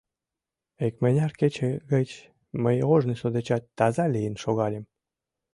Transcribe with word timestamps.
Икмыняр 0.85 1.31
кече 1.39 1.69
гыч 1.93 2.09
мый 2.63 2.77
ожнысо 2.93 3.27
дечат 3.35 3.63
таза 3.77 4.05
лийын 4.13 4.35
шогальым. 4.43 4.83